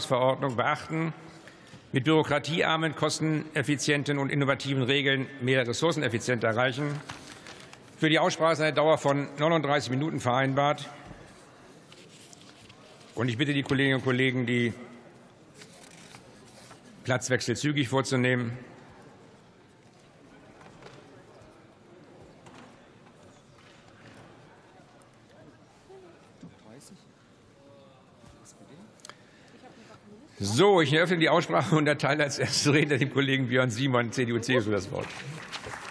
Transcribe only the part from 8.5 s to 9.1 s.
ist eine Dauer